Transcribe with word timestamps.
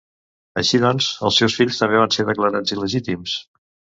Així 0.61 0.79
doncs, 0.83 1.09
els 1.27 1.37
seus 1.41 1.57
fills 1.59 1.77
també 1.83 2.01
van 2.03 2.15
ser 2.17 2.27
declarats 2.31 2.75
il·legítims. 2.77 3.37